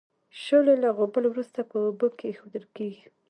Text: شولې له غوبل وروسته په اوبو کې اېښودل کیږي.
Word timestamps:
شولې 0.43 0.75
له 0.83 0.89
غوبل 0.97 1.23
وروسته 1.27 1.59
په 1.69 1.75
اوبو 1.85 2.07
کې 2.17 2.25
اېښودل 2.29 2.65
کیږي. 2.75 3.03